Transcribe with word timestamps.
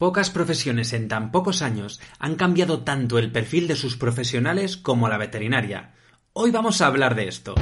Pocas 0.00 0.30
profesiones 0.30 0.94
en 0.94 1.08
tan 1.08 1.30
pocos 1.30 1.60
años 1.60 2.00
han 2.18 2.36
cambiado 2.36 2.84
tanto 2.84 3.18
el 3.18 3.30
perfil 3.30 3.68
de 3.68 3.76
sus 3.76 3.98
profesionales 3.98 4.78
como 4.78 5.10
la 5.10 5.18
veterinaria. 5.18 5.90
Hoy 6.32 6.50
vamos 6.50 6.80
a 6.80 6.86
hablar 6.86 7.14
de 7.14 7.28
esto. 7.28 7.54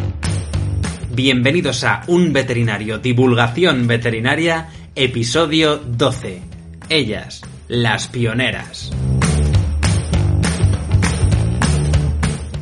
Bienvenidos 1.10 1.82
a 1.82 2.04
Un 2.06 2.32
Veterinario 2.32 2.98
Divulgación 2.98 3.88
Veterinaria, 3.88 4.68
episodio 4.94 5.78
12. 5.78 6.40
Ellas, 6.88 7.42
las 7.66 8.06
pioneras. 8.06 8.92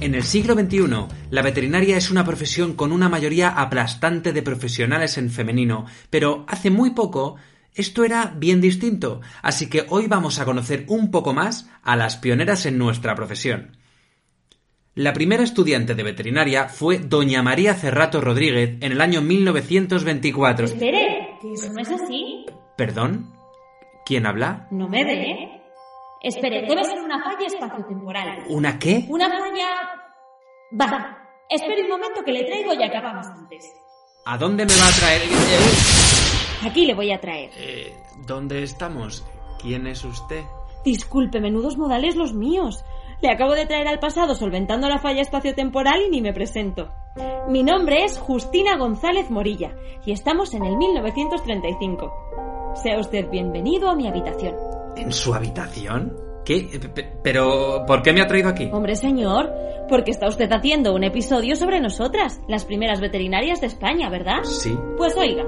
En 0.01 0.15
el 0.15 0.23
siglo 0.23 0.55
XXI, 0.55 0.87
la 1.29 1.43
veterinaria 1.43 1.99
es 1.99 2.11
una 2.11 2.25
profesión 2.25 2.73
con 2.73 2.93
una 2.93 3.11
mayoría 3.11 3.51
aplastante 3.51 4.33
de 4.33 4.41
profesionales 4.41 5.19
en 5.19 5.29
femenino, 5.29 5.85
pero 6.09 6.47
hace 6.49 6.71
muy 6.71 6.93
poco 6.93 7.37
esto 7.77 8.05
era 8.05 8.33
bien 8.35 8.61
distinto, 8.61 9.21
así 9.43 9.69
que 9.69 9.87
hoy 9.91 10.07
vamos 10.07 10.39
a 10.39 10.45
conocer 10.45 10.85
un 10.89 11.11
poco 11.11 11.35
más 11.35 11.71
a 11.83 11.95
las 11.95 12.17
pioneras 12.17 12.65
en 12.67 12.79
nuestra 12.79 13.15
profesión. 13.15 13.77
La 14.95 15.13
primera 15.13 15.43
estudiante 15.43 15.95
de 15.95 16.03
veterinaria 16.03 16.71
fue 16.71 16.99
doña 16.99 17.43
María 17.43 17.75
Cerrato 17.75 18.23
Rodríguez 18.23 18.79
en 18.81 18.93
el 18.93 19.03
año 19.03 19.21
1924. 19.21 20.65
Espere, 20.65 21.39
no 21.43 21.81
es 21.83 21.91
así. 21.91 22.47
¿Perdón? 22.79 23.31
¿Quién 24.07 24.25
habla? 24.25 24.69
No 24.71 24.89
me 24.89 25.05
ve. 25.05 25.61
Espere, 26.23 26.63
debe 26.63 26.83
ser 26.83 26.99
una 26.99 27.23
falla 27.23 27.47
espaciotemporal. 27.47 28.45
¿Una 28.49 28.79
qué? 28.79 29.05
Una 29.11 29.29
falla... 29.29 29.69
Va, 30.81 31.19
espere 31.51 31.83
un 31.83 31.91
momento 31.91 32.25
que 32.25 32.33
le 32.33 32.45
traigo 32.45 32.73
y 32.73 32.83
acabamos 32.83 33.27
antes. 33.27 33.71
¿A 34.25 34.39
dónde 34.39 34.65
me 34.65 34.73
va 34.73 34.89
a 34.89 34.93
traer? 34.93 36.26
Aquí 36.65 36.87
le 36.87 36.95
voy 36.95 37.13
a 37.13 37.21
traer. 37.21 37.51
Eh, 37.57 37.93
¿Dónde 38.27 38.63
estamos? 38.63 39.25
¿Quién 39.61 39.87
es 39.87 40.05
usted? 40.05 40.43
Disculpe, 40.85 41.41
menudos 41.41 41.77
modales 41.77 42.17
los 42.17 42.33
míos. 42.33 42.85
Le 43.21 43.31
acabo 43.31 43.55
de 43.55 43.67
traer 43.67 43.89
al 43.89 43.99
pasado 43.99 44.35
solventando 44.35 44.89
la 44.89 44.99
falla 44.99 45.23
espaciotemporal 45.23 46.03
y 46.03 46.11
ni 46.11 46.21
me 46.21 46.33
presento. 46.33 46.93
Mi 47.49 47.63
nombre 47.63 48.05
es 48.05 48.19
Justina 48.19 48.77
González 48.77 49.31
Morilla 49.31 49.75
y 50.05 50.13
estamos 50.13 50.55
en 50.55 50.65
el 50.65 50.77
1935. 50.77 52.73
Sea 52.83 53.01
usted 53.01 53.31
bienvenido 53.31 53.89
a 53.89 53.95
mi 53.95 54.07
habitación. 54.07 54.55
¿En 54.97 55.13
su 55.13 55.35
habitación? 55.35 56.17
¿Qué? 56.45 56.69
Eh, 56.73 57.11
¿Pero 57.23 57.85
por 57.87 58.03
qué 58.03 58.13
me 58.13 58.21
ha 58.21 58.27
traído 58.27 58.49
aquí? 58.49 58.69
Hombre, 58.73 58.95
señor, 58.95 59.53
porque 59.89 60.11
está 60.11 60.29
usted 60.29 60.51
haciendo 60.53 60.95
un 60.95 61.05
episodio 61.05 61.57
sobre 61.57 61.81
nosotras, 61.81 62.41
las 62.49 62.65
primeras 62.65 63.01
veterinarias 63.01 63.61
de 63.61 63.67
España, 63.67 64.09
¿verdad? 64.11 64.45
Sí. 64.45 64.77
Pues 64.97 65.17
oiga, 65.17 65.45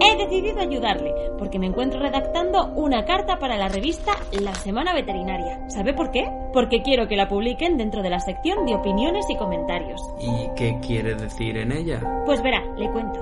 he 0.00 0.16
decidido 0.16 0.60
ayudarle, 0.60 1.12
porque 1.38 1.58
me 1.58 1.66
encuentro 1.66 2.00
redactando 2.00 2.72
una 2.74 3.04
carta 3.04 3.38
para 3.38 3.56
la 3.56 3.68
revista 3.68 4.12
La 4.40 4.54
Semana 4.54 4.94
Veterinaria. 4.94 5.68
¿Sabe 5.68 5.94
por 5.94 6.10
qué? 6.10 6.28
Porque 6.52 6.82
quiero 6.82 7.08
que 7.08 7.16
la 7.16 7.28
publiquen 7.28 7.76
dentro 7.76 8.02
de 8.02 8.10
la 8.10 8.20
sección 8.20 8.66
de 8.66 8.74
opiniones 8.74 9.26
y 9.28 9.36
comentarios. 9.36 10.00
¿Y 10.20 10.48
qué 10.56 10.78
quiere 10.80 11.14
decir 11.14 11.56
en 11.56 11.72
ella? 11.72 12.00
Pues 12.26 12.42
verá, 12.42 12.64
le 12.76 12.90
cuento. 12.90 13.20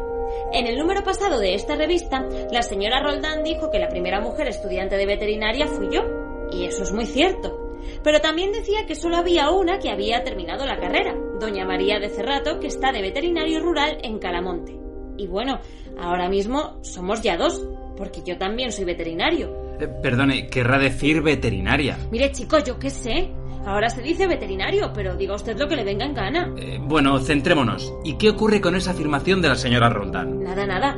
En 0.52 0.66
el 0.66 0.78
número 0.78 1.02
pasado 1.02 1.38
de 1.38 1.54
esta 1.54 1.76
revista, 1.76 2.24
la 2.50 2.62
señora 2.62 3.00
Roldán 3.00 3.42
dijo 3.42 3.70
que 3.70 3.78
la 3.78 3.88
primera 3.88 4.20
mujer 4.20 4.48
estudiante 4.48 4.96
de 4.96 5.06
veterinaria 5.06 5.66
fui 5.66 5.88
yo. 5.90 6.02
Y 6.50 6.64
eso 6.64 6.82
es 6.82 6.92
muy 6.92 7.06
cierto. 7.06 7.66
Pero 8.02 8.20
también 8.20 8.52
decía 8.52 8.86
que 8.86 8.94
solo 8.94 9.16
había 9.16 9.50
una 9.50 9.78
que 9.78 9.90
había 9.90 10.22
terminado 10.24 10.64
la 10.66 10.78
carrera, 10.78 11.14
doña 11.40 11.64
María 11.64 11.98
de 11.98 12.08
Cerrato, 12.08 12.58
que 12.60 12.66
está 12.66 12.92
de 12.92 13.02
veterinario 13.02 13.60
rural 13.60 13.98
en 14.02 14.18
Calamonte. 14.18 14.76
Y 15.18 15.26
bueno, 15.26 15.60
ahora 15.98 16.28
mismo 16.28 16.78
somos 16.82 17.22
ya 17.22 17.36
dos, 17.36 17.66
porque 17.96 18.22
yo 18.24 18.36
también 18.38 18.72
soy 18.72 18.84
veterinario. 18.84 19.76
Eh, 19.80 19.88
perdone, 20.02 20.48
querrá 20.48 20.78
decir 20.78 21.22
veterinaria. 21.22 21.98
Mire, 22.10 22.32
chico, 22.32 22.58
yo 22.64 22.78
qué 22.78 22.90
sé. 22.90 23.30
Ahora 23.66 23.90
se 23.90 24.00
dice 24.00 24.28
veterinario, 24.28 24.92
pero 24.94 25.16
diga 25.16 25.34
usted 25.34 25.58
lo 25.58 25.66
que 25.66 25.74
le 25.74 25.84
venga 25.84 26.04
en 26.04 26.14
gana. 26.14 26.54
Eh, 26.56 26.78
bueno, 26.80 27.18
centrémonos. 27.18 27.92
¿Y 28.04 28.14
qué 28.16 28.30
ocurre 28.30 28.60
con 28.60 28.76
esa 28.76 28.92
afirmación 28.92 29.42
de 29.42 29.48
la 29.48 29.56
señora 29.56 29.88
Roldán? 29.88 30.40
Nada, 30.42 30.66
nada. 30.66 30.96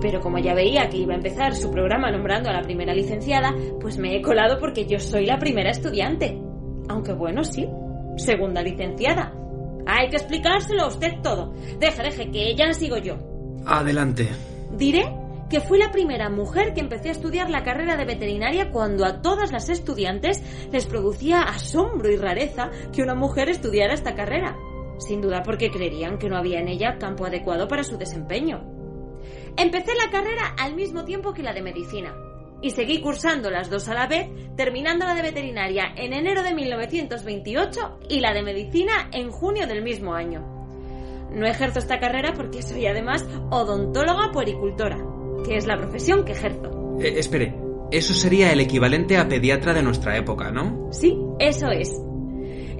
Pero 0.00 0.20
como 0.20 0.38
ya 0.38 0.54
veía 0.54 0.88
que 0.88 0.98
iba 0.98 1.14
a 1.14 1.16
empezar 1.16 1.56
su 1.56 1.70
programa 1.72 2.10
nombrando 2.12 2.50
a 2.50 2.52
la 2.52 2.62
primera 2.62 2.94
licenciada, 2.94 3.52
pues 3.80 3.98
me 3.98 4.14
he 4.14 4.22
colado 4.22 4.58
porque 4.60 4.86
yo 4.86 5.00
soy 5.00 5.26
la 5.26 5.38
primera 5.38 5.70
estudiante. 5.70 6.40
Aunque 6.88 7.12
bueno, 7.12 7.42
sí. 7.42 7.66
Segunda 8.16 8.62
licenciada. 8.62 9.34
Hay 9.86 10.08
que 10.08 10.16
explicárselo 10.16 10.84
a 10.84 10.88
usted 10.88 11.14
todo. 11.22 11.52
Deje, 11.80 12.02
deje, 12.02 12.30
que 12.30 12.54
ya 12.54 12.72
sigo 12.74 12.96
yo. 12.98 13.33
Adelante. 13.66 14.28
Diré 14.76 15.04
que 15.48 15.60
fui 15.60 15.78
la 15.78 15.92
primera 15.92 16.30
mujer 16.30 16.74
que 16.74 16.80
empecé 16.80 17.08
a 17.08 17.12
estudiar 17.12 17.50
la 17.50 17.62
carrera 17.62 17.96
de 17.96 18.04
veterinaria 18.04 18.70
cuando 18.70 19.04
a 19.04 19.22
todas 19.22 19.52
las 19.52 19.68
estudiantes 19.68 20.42
les 20.72 20.86
producía 20.86 21.42
asombro 21.42 22.10
y 22.10 22.16
rareza 22.16 22.70
que 22.92 23.02
una 23.02 23.14
mujer 23.14 23.48
estudiara 23.48 23.94
esta 23.94 24.14
carrera. 24.14 24.56
Sin 24.98 25.20
duda 25.20 25.42
porque 25.42 25.70
creerían 25.70 26.18
que 26.18 26.28
no 26.28 26.36
había 26.36 26.60
en 26.60 26.68
ella 26.68 26.98
campo 26.98 27.26
adecuado 27.26 27.68
para 27.68 27.84
su 27.84 27.96
desempeño. 27.98 28.64
Empecé 29.56 29.92
la 29.94 30.10
carrera 30.10 30.54
al 30.58 30.74
mismo 30.74 31.04
tiempo 31.04 31.32
que 31.32 31.42
la 31.42 31.52
de 31.52 31.62
medicina 31.62 32.14
y 32.64 32.70
seguí 32.70 33.00
cursando 33.00 33.50
las 33.50 33.68
dos 33.68 33.88
a 33.88 33.94
la 33.94 34.06
vez, 34.06 34.28
terminando 34.56 35.04
la 35.04 35.14
de 35.14 35.22
veterinaria 35.22 35.92
en 35.96 36.14
enero 36.14 36.42
de 36.42 36.54
1928 36.54 37.98
y 38.08 38.20
la 38.20 38.32
de 38.32 38.42
medicina 38.42 39.10
en 39.12 39.30
junio 39.30 39.66
del 39.66 39.82
mismo 39.82 40.14
año. 40.14 40.53
No 41.30 41.46
ejerzo 41.46 41.78
esta 41.78 41.98
carrera 41.98 42.32
porque 42.34 42.62
soy 42.62 42.86
además 42.86 43.24
odontóloga 43.50 44.30
puericultora, 44.32 44.98
que 45.44 45.56
es 45.56 45.66
la 45.66 45.76
profesión 45.76 46.24
que 46.24 46.32
ejerzo. 46.32 46.98
Eh, 47.00 47.14
espere, 47.18 47.54
eso 47.90 48.14
sería 48.14 48.52
el 48.52 48.60
equivalente 48.60 49.16
a 49.16 49.28
pediatra 49.28 49.74
de 49.74 49.82
nuestra 49.82 50.16
época, 50.16 50.50
¿no? 50.50 50.88
Sí, 50.92 51.18
eso 51.38 51.70
es. 51.70 52.00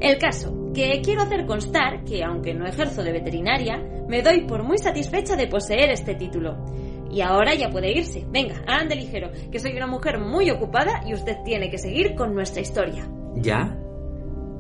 El 0.01 0.19
caso, 0.19 0.73
que 0.75 1.01
quiero 1.03 1.23
hacer 1.23 1.47
constar 1.47 2.05
que, 2.05 2.23
aunque 2.23 2.53
no 2.53 2.67
ejerzo 2.67 3.03
de 3.03 3.13
veterinaria, 3.13 3.79
me 4.09 4.23
doy 4.23 4.43
por 4.43 4.65
muy 4.65 4.79
satisfecha 4.79 5.37
de 5.37 5.47
poseer 5.47 5.91
este 5.91 6.15
título. 6.15 6.65
Y 7.11 7.21
ahora 7.21 7.55
ya 7.55 7.71
puede 7.71 7.93
irse. 7.93 8.27
Venga, 8.29 8.63
ande 8.67 8.97
ligero, 8.97 9.31
que 9.51 9.61
soy 9.61 9.77
una 9.77 9.87
mujer 9.87 10.19
muy 10.19 10.51
ocupada 10.51 11.03
y 11.07 11.15
usted 11.15 11.37
tiene 11.45 11.71
que 11.71 11.79
seguir 11.79 12.15
con 12.17 12.35
nuestra 12.35 12.61
historia. 12.61 13.09
¿Ya? 13.37 13.79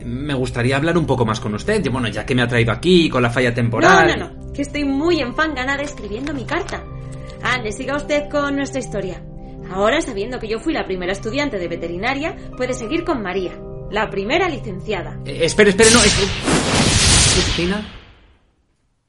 Me 0.04 0.34
gustaría 0.34 0.76
hablar 0.76 0.98
un 0.98 1.06
poco 1.06 1.24
más 1.24 1.40
con 1.40 1.54
usted. 1.54 1.82
Bueno, 1.90 2.08
ya 2.08 2.26
que 2.26 2.34
me 2.34 2.42
ha 2.42 2.48
traído 2.48 2.72
aquí 2.72 3.08
con 3.08 3.22
la 3.22 3.30
falla 3.30 3.54
temporal. 3.54 4.06
No, 4.06 4.16
no, 4.26 4.34
no, 4.44 4.52
que 4.52 4.62
estoy 4.62 4.84
muy 4.84 5.20
enfanganada 5.20 5.82
escribiendo 5.82 6.32
mi 6.34 6.44
carta. 6.44 6.82
Ande, 7.42 7.72
siga 7.72 7.96
usted 7.96 8.28
con 8.30 8.56
nuestra 8.56 8.80
historia. 8.80 9.22
Ahora, 9.72 10.00
sabiendo 10.02 10.38
que 10.38 10.48
yo 10.48 10.58
fui 10.58 10.72
la 10.74 10.84
primera 10.84 11.12
estudiante 11.12 11.58
de 11.58 11.68
veterinaria, 11.68 12.36
puede 12.56 12.74
seguir 12.74 13.04
con 13.04 13.22
María, 13.22 13.52
la 13.90 14.10
primera 14.10 14.48
licenciada. 14.48 15.18
Eh, 15.24 15.38
espere, 15.44 15.70
espere, 15.70 15.90
no. 15.90 16.02
es- 16.02 16.14
¿Justina? 17.36 17.86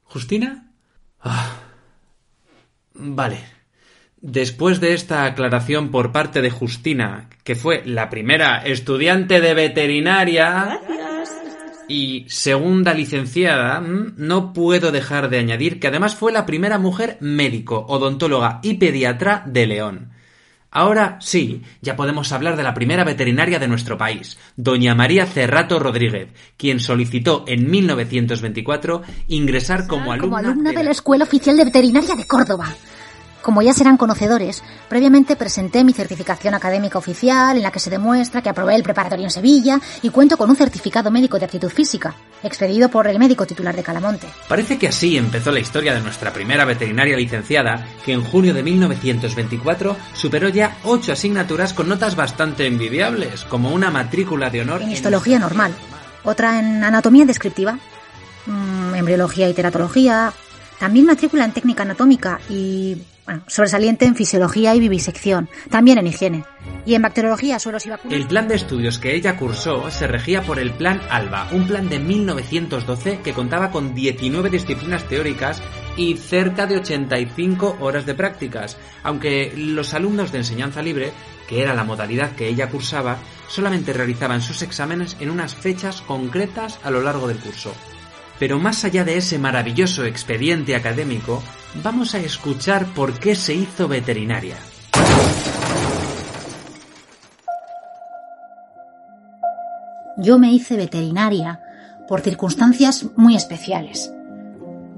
¿Justina? 0.04 0.72
Ah. 1.22 1.60
Vale. 2.94 3.55
Después 4.28 4.80
de 4.80 4.96
esta 4.96 5.24
aclaración 5.26 5.90
por 5.92 6.12
parte 6.12 6.42
de 6.42 6.50
Justina, 6.50 7.30
que 7.44 7.54
fue 7.54 7.84
la 7.86 8.10
primera 8.10 8.58
estudiante 8.66 9.40
de 9.40 9.54
veterinaria 9.54 10.80
Gracias. 10.88 11.30
y 11.88 12.26
segunda 12.28 12.96
licenciada, 12.96 13.80
mm, 13.82 14.16
no 14.18 14.52
puedo 14.52 14.92
dejar 14.92 15.30
de 15.30 15.38
añadir 15.38 15.80
que 15.80 15.90
además 15.90 16.16
fue 16.16 16.32
la 16.32 16.48
primera 16.48 16.80
mujer 16.80 17.18
médico, 17.22 17.86
odontóloga 17.88 18.62
y 18.64 18.74
pediatra 18.74 19.44
de 19.46 19.68
León. 19.68 20.10
Ahora 20.72 21.20
sí, 21.22 21.62
ya 21.84 21.96
podemos 21.96 22.32
hablar 22.32 22.58
de 22.58 22.64
la 22.64 22.74
primera 22.74 23.04
veterinaria 23.04 23.60
de 23.60 23.68
nuestro 23.68 23.96
país, 23.96 24.40
doña 24.58 24.96
María 24.96 25.28
Cerrato 25.28 25.78
Rodríguez, 25.78 26.30
quien 26.58 26.80
solicitó 26.80 27.46
en 27.48 27.70
1924 27.70 29.04
ingresar 29.28 29.86
como 29.86 30.12
alumna, 30.12 30.22
como 30.22 30.38
alumna 30.38 30.70
de 30.72 30.76
la- 30.78 30.84
la 30.86 30.92
Escuela 30.92 31.26
Oficial 31.26 31.56
de 31.58 31.66
Veterinaria 31.66 32.16
de 32.16 32.26
Córdoba. 32.28 32.74
Como 33.46 33.62
ya 33.62 33.76
serán 33.76 33.98
conocedores, 33.98 34.64
previamente 34.90 35.36
presenté 35.36 35.84
mi 35.84 35.94
certificación 35.94 36.56
académica 36.56 36.98
oficial 36.98 37.56
en 37.56 37.62
la 37.62 37.72
que 37.72 37.80
se 37.80 37.92
demuestra 37.92 38.42
que 38.42 38.50
aprobé 38.50 38.74
el 38.74 38.82
preparatorio 38.82 39.24
en 39.24 39.30
Sevilla 39.30 39.80
y 40.02 40.10
cuento 40.10 40.36
con 40.36 40.50
un 40.50 40.56
certificado 40.56 41.12
médico 41.12 41.38
de 41.38 41.46
aptitud 41.46 41.70
física, 41.70 42.16
expedido 42.42 42.90
por 42.90 43.06
el 43.08 43.20
médico 43.20 43.46
titular 43.46 43.76
de 43.76 43.84
Calamonte. 43.84 44.26
Parece 44.48 44.80
que 44.80 44.88
así 44.88 45.16
empezó 45.16 45.52
la 45.52 45.60
historia 45.60 45.94
de 45.94 46.02
nuestra 46.02 46.34
primera 46.34 46.66
veterinaria 46.66 47.16
licenciada, 47.16 47.86
que 48.04 48.14
en 48.14 48.24
junio 48.24 48.52
de 48.52 48.64
1924 48.64 49.96
superó 50.16 50.50
ya 50.50 50.78
ocho 50.84 51.12
asignaturas 51.12 51.74
con 51.74 51.88
notas 51.88 52.16
bastante 52.16 52.66
envidiables, 52.66 53.44
como 53.44 53.70
una 53.70 53.92
matrícula 53.92 54.50
de 54.50 54.62
honor 54.62 54.82
En 54.82 54.92
histología 54.92 55.38
normal, 55.38 55.72
otra 56.24 56.60
en 56.60 56.84
anatomía 56.84 57.26
descriptiva, 57.26 57.78
mm, 58.48 58.96
embriología 58.96 59.48
y 59.48 59.54
teratología, 59.54 60.34
también 60.80 61.06
matrícula 61.06 61.46
en 61.46 61.52
técnica 61.52 61.84
anatómica 61.84 62.40
y 62.50 62.98
Sobresaliente 63.48 64.06
en 64.06 64.16
fisiología 64.16 64.76
y 64.76 64.80
vivisección, 64.80 65.50
también 65.70 65.98
en 65.98 66.08
higiene. 66.08 66.44
Y 66.86 66.94
en 66.94 67.02
bacteriología, 67.02 67.58
suelos 67.58 67.86
y 67.86 67.90
vacunas. 67.90 68.16
El 68.16 68.28
plan 68.28 68.48
de 68.48 68.56
estudios 68.56 69.00
que 69.00 69.16
ella 69.16 69.38
cursó 69.38 69.90
se 69.90 70.08
regía 70.08 70.44
por 70.44 70.60
el 70.60 70.72
Plan 70.72 71.02
ALBA, 71.10 71.50
un 71.52 71.68
plan 71.68 71.90
de 71.90 72.00
1912 72.00 73.20
que 73.24 73.34
contaba 73.34 73.72
con 73.72 73.96
19 73.96 74.50
disciplinas 74.50 75.04
teóricas 75.08 75.62
y 75.98 76.18
cerca 76.18 76.68
de 76.68 76.78
85 76.78 77.78
horas 77.80 78.06
de 78.06 78.14
prácticas, 78.14 78.78
aunque 79.04 79.54
los 79.56 79.94
alumnos 79.94 80.32
de 80.32 80.40
enseñanza 80.40 80.82
libre, 80.82 81.12
que 81.48 81.62
era 81.62 81.74
la 81.74 81.84
modalidad 81.84 82.36
que 82.36 82.48
ella 82.48 82.70
cursaba, 82.70 83.18
solamente 83.48 83.94
realizaban 83.94 84.42
sus 84.42 84.62
exámenes 84.62 85.18
en 85.20 85.30
unas 85.32 85.56
fechas 85.56 86.02
concretas 86.02 86.80
a 86.84 86.92
lo 86.92 87.02
largo 87.02 87.28
del 87.28 87.40
curso. 87.40 87.74
Pero 88.40 88.60
más 88.60 88.84
allá 88.84 89.04
de 89.04 89.18
ese 89.18 89.40
maravilloso 89.40 90.04
expediente 90.06 90.76
académico, 90.76 91.42
vamos 91.84 92.16
a 92.16 92.20
escuchar 92.20 92.86
por 92.94 93.18
qué 93.20 93.36
se 93.36 93.54
hizo 93.54 93.88
veterinaria. 93.88 94.58
Yo 100.18 100.40
me 100.40 100.52
hice 100.52 100.78
veterinaria 100.78 101.60
por 102.08 102.22
circunstancias 102.22 103.06
muy 103.16 103.36
especiales. 103.36 104.14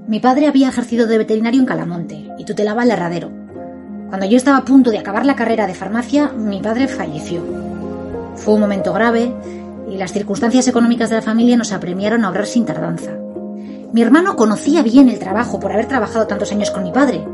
Mi 0.06 0.20
padre 0.20 0.46
había 0.46 0.68
ejercido 0.68 1.06
de 1.06 1.18
veterinario 1.18 1.60
en 1.60 1.66
Calamonte 1.66 2.28
y 2.38 2.44
tutelaba 2.44 2.84
el 2.84 2.90
herradero. 2.90 3.30
Cuando 4.08 4.26
yo 4.26 4.36
estaba 4.36 4.58
a 4.58 4.64
punto 4.64 4.90
de 4.90 4.98
acabar 4.98 5.26
la 5.26 5.36
carrera 5.36 5.66
de 5.66 5.74
farmacia, 5.74 6.28
mi 6.28 6.60
padre 6.60 6.88
falleció. 6.88 7.44
Fue 8.36 8.54
un 8.54 8.60
momento 8.60 8.92
grave 8.92 9.34
y 9.90 9.96
las 9.96 10.12
circunstancias 10.12 10.68
económicas 10.68 11.10
de 11.10 11.16
la 11.16 11.22
familia 11.22 11.56
nos 11.56 11.72
apremiaron 11.72 12.24
a 12.24 12.30
obrar 12.30 12.46
sin 12.46 12.64
tardanza. 12.64 13.27
Mi 13.92 14.02
hermano 14.02 14.36
conocía 14.36 14.82
bien 14.82 15.08
el 15.08 15.18
trabajo 15.18 15.58
por 15.58 15.72
haber 15.72 15.86
trabajado 15.86 16.26
tantos 16.26 16.52
años 16.52 16.70
con 16.70 16.82
mi 16.82 16.92
padre, 16.92 17.24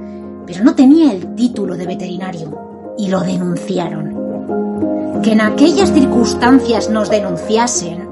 pero 0.46 0.62
no 0.62 0.74
tenía 0.74 1.12
el 1.12 1.34
título 1.34 1.76
de 1.76 1.86
veterinario 1.86 2.94
y 2.96 3.08
lo 3.08 3.20
denunciaron. 3.20 5.20
Que 5.22 5.32
en 5.32 5.40
aquellas 5.40 5.92
circunstancias 5.92 6.90
nos 6.90 7.10
denunciasen, 7.10 8.08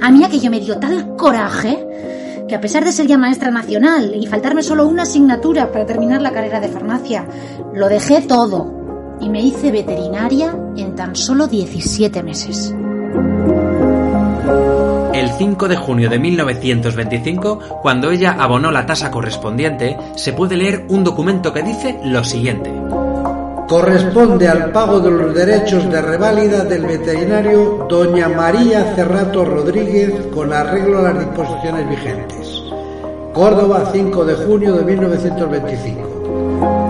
a 0.00 0.10
mí 0.10 0.22
aquello 0.22 0.50
me 0.50 0.60
dio 0.60 0.78
tal 0.78 1.16
coraje 1.16 1.84
que 2.46 2.54
a 2.54 2.60
pesar 2.60 2.84
de 2.84 2.92
ser 2.92 3.06
ya 3.06 3.18
maestra 3.18 3.50
nacional 3.50 4.14
y 4.14 4.26
faltarme 4.26 4.62
solo 4.62 4.86
una 4.86 5.02
asignatura 5.02 5.72
para 5.72 5.84
terminar 5.84 6.22
la 6.22 6.32
carrera 6.32 6.60
de 6.60 6.68
farmacia, 6.68 7.26
lo 7.74 7.88
dejé 7.88 8.22
todo 8.22 9.18
y 9.20 9.28
me 9.28 9.42
hice 9.42 9.72
veterinaria 9.72 10.56
en 10.76 10.94
tan 10.94 11.16
solo 11.16 11.48
17 11.48 12.22
meses. 12.22 12.72
El 15.18 15.30
5 15.30 15.66
de 15.66 15.74
junio 15.74 16.08
de 16.08 16.20
1925, 16.20 17.80
cuando 17.82 18.12
ella 18.12 18.36
abonó 18.38 18.70
la 18.70 18.86
tasa 18.86 19.10
correspondiente, 19.10 19.98
se 20.14 20.32
puede 20.32 20.56
leer 20.56 20.86
un 20.90 21.02
documento 21.02 21.52
que 21.52 21.64
dice 21.64 21.98
lo 22.04 22.22
siguiente. 22.22 22.72
Corresponde 23.66 24.46
al 24.46 24.70
pago 24.70 25.00
de 25.00 25.10
los 25.10 25.34
derechos 25.34 25.90
de 25.90 26.00
reválida 26.00 26.62
del 26.62 26.86
veterinario 26.86 27.84
doña 27.88 28.28
María 28.28 28.94
Cerrato 28.94 29.44
Rodríguez 29.44 30.12
con 30.32 30.52
arreglo 30.52 31.00
a 31.00 31.10
las 31.10 31.18
disposiciones 31.18 31.88
vigentes. 31.88 32.62
Córdoba, 33.34 33.90
5 33.92 34.24
de 34.24 34.34
junio 34.36 34.76
de 34.76 34.84
1925. 34.84 36.87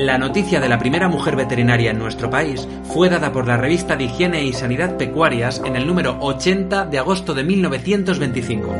La 0.00 0.16
noticia 0.16 0.60
de 0.60 0.68
la 0.68 0.78
primera 0.78 1.08
mujer 1.08 1.36
veterinaria 1.36 1.90
en 1.90 1.98
nuestro 1.98 2.30
país 2.30 2.66
fue 2.84 3.10
dada 3.10 3.32
por 3.32 3.46
la 3.46 3.58
revista 3.58 3.96
de 3.96 4.04
Higiene 4.04 4.42
y 4.42 4.54
Sanidad 4.54 4.96
Pecuarias 4.96 5.60
en 5.62 5.76
el 5.76 5.86
número 5.86 6.16
80 6.20 6.86
de 6.86 6.98
agosto 6.98 7.34
de 7.34 7.44
1925. 7.44 8.74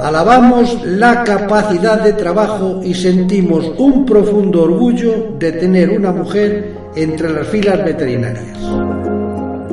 Alabamos 0.00 0.84
la 0.84 1.22
capacidad 1.22 2.02
de 2.02 2.14
trabajo 2.14 2.80
y 2.82 2.92
sentimos 2.92 3.72
un 3.78 4.04
profundo 4.04 4.64
orgullo 4.64 5.36
de 5.38 5.52
tener 5.52 5.90
una 5.90 6.10
mujer 6.10 6.74
entre 6.96 7.32
las 7.32 7.46
filas 7.46 7.84
veterinarias. 7.84 8.58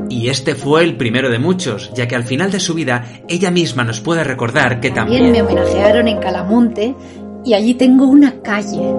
Y 0.07 0.29
este 0.29 0.53
fue 0.53 0.83
el 0.83 0.97
primero 0.97 1.31
de 1.31 1.39
muchos, 1.39 1.91
ya 1.95 2.07
que 2.07 2.15
al 2.15 2.25
final 2.25 2.51
de 2.51 2.59
su 2.59 2.75
vida 2.75 3.05
ella 3.27 3.49
misma 3.49 3.83
nos 3.83 4.01
puede 4.01 4.23
recordar 4.23 4.79
que 4.79 4.91
también... 4.91 5.23
También 5.23 5.45
me 5.45 5.51
homenajearon 5.51 6.07
en 6.07 6.19
Calamonte 6.19 6.95
y 7.43 7.55
allí 7.55 7.73
tengo 7.73 8.05
una 8.05 8.39
calle. 8.43 8.93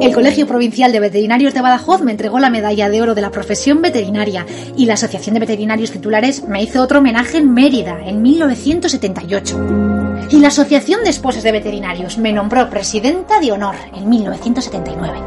El 0.00 0.12
Colegio 0.12 0.46
Provincial 0.46 0.92
de 0.92 1.00
Veterinarios 1.00 1.54
de 1.54 1.60
Badajoz 1.60 2.02
me 2.02 2.10
entregó 2.10 2.38
la 2.38 2.50
medalla 2.50 2.88
de 2.88 3.00
oro 3.00 3.14
de 3.14 3.22
la 3.22 3.30
profesión 3.30 3.80
veterinaria 3.80 4.44
y 4.76 4.86
la 4.86 4.94
Asociación 4.94 5.34
de 5.34 5.40
Veterinarios 5.40 5.92
Titulares 5.92 6.46
me 6.46 6.62
hizo 6.62 6.82
otro 6.82 6.98
homenaje 6.98 7.38
en 7.38 7.54
Mérida 7.54 8.00
en 8.04 8.20
1978. 8.20 10.28
Y 10.30 10.40
la 10.40 10.48
Asociación 10.48 11.04
de 11.04 11.10
Esposas 11.10 11.42
de 11.42 11.52
Veterinarios 11.52 12.18
me 12.18 12.32
nombró 12.32 12.68
presidenta 12.68 13.40
de 13.40 13.52
honor 13.52 13.76
en 13.94 14.08
1979. 14.08 15.18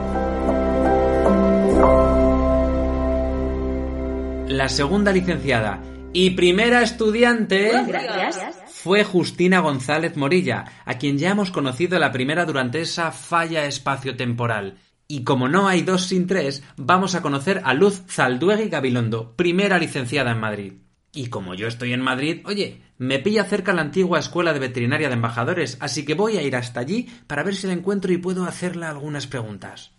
La 4.50 4.70
segunda 4.70 5.12
licenciada 5.12 5.82
y 6.14 6.32
primera 6.32 6.82
estudiante 6.82 7.72
Gracias. 7.86 8.67
Fue 8.84 9.04
Justina 9.04 9.60
González 9.60 10.16
Morilla, 10.18 10.66
a 10.86 11.00
quien 11.00 11.18
ya 11.18 11.32
hemos 11.32 11.50
conocido 11.50 11.98
la 11.98 12.12
primera 12.12 12.46
durante 12.46 12.80
esa 12.80 13.12
falla 13.12 13.66
espacio-temporal. 13.66 14.78
Y 15.08 15.24
como 15.24 15.50
no 15.50 15.68
hay 15.68 15.82
dos 15.82 16.06
sin 16.06 16.28
tres, 16.28 16.62
vamos 16.78 17.16
a 17.16 17.24
conocer 17.24 17.62
a 17.64 17.74
Luz 17.74 18.04
Zalduegui 18.08 18.70
Gabilondo, 18.70 19.36
primera 19.36 19.80
licenciada 19.80 20.32
en 20.32 20.40
Madrid. 20.40 20.74
Y 21.12 21.28
como 21.28 21.56
yo 21.56 21.68
estoy 21.68 21.94
en 21.94 22.02
Madrid, 22.02 22.42
oye, 22.46 22.84
me 23.00 23.18
pilla 23.18 23.46
cerca 23.46 23.74
la 23.74 23.82
antigua 23.82 24.20
Escuela 24.20 24.54
de 24.54 24.60
Veterinaria 24.60 25.08
de 25.08 25.16
Embajadores, 25.16 25.78
así 25.80 26.06
que 26.06 26.14
voy 26.14 26.38
a 26.38 26.44
ir 26.44 26.56
hasta 26.56 26.80
allí 26.80 27.10
para 27.26 27.42
ver 27.42 27.56
si 27.56 27.66
la 27.66 27.74
encuentro 27.74 28.14
y 28.14 28.18
puedo 28.18 28.46
hacerle 28.46 28.86
algunas 28.86 29.26
preguntas. 29.26 29.92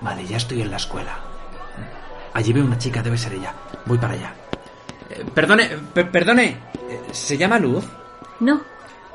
Vale, 0.00 0.24
ya 0.28 0.36
estoy 0.36 0.62
en 0.62 0.70
la 0.70 0.76
escuela. 0.76 1.27
Allí 2.34 2.52
veo 2.52 2.64
una 2.64 2.78
chica, 2.78 3.02
debe 3.02 3.18
ser 3.18 3.34
ella. 3.34 3.54
Voy 3.86 3.98
para 3.98 4.14
allá. 4.14 4.34
Eh, 5.10 5.24
perdone, 5.34 5.68
per- 5.92 6.10
perdone. 6.10 6.44
eh, 6.88 7.00
¿Se 7.12 7.36
llama 7.36 7.58
Luz? 7.58 7.84
No, 8.40 8.60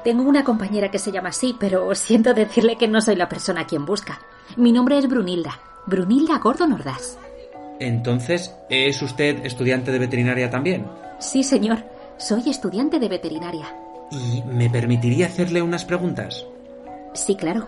tengo 0.04 0.24
una 0.24 0.44
compañera 0.44 0.90
que 0.92 1.00
se 1.00 1.12
llama 1.12 1.30
así, 1.30 1.56
pero 1.60 1.94
siento 1.96 2.34
decirle 2.34 2.76
que 2.78 2.88
no 2.88 3.02
soy 3.02 3.16
la 3.16 3.30
persona 3.30 3.62
a 3.62 3.68
quien 3.68 3.86
busca. 3.86 4.20
Mi 4.58 4.72
nombre 4.72 4.98
es 4.98 5.08
Brunilda. 5.08 5.60
Brunilda 5.86 6.38
Gordon 6.40 6.74
Ordaz. 6.74 7.18
Entonces, 7.80 8.54
¿es 8.70 9.02
usted 9.02 9.46
estudiante 9.46 9.92
de 9.92 10.00
veterinaria 10.00 10.50
también? 10.50 10.86
Sí, 11.20 11.44
señor. 11.44 11.84
Soy 12.18 12.50
estudiante 12.50 13.00
de 13.00 13.10
veterinaria. 13.10 13.76
¿Y 14.12 14.44
me 14.44 14.70
permitiría 14.70 15.26
hacerle 15.28 15.62
unas 15.62 15.84
preguntas? 15.86 16.46
Sí, 17.14 17.36
claro. 17.36 17.68